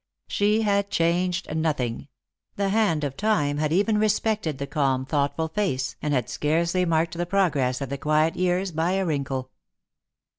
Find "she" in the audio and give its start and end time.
0.27-0.63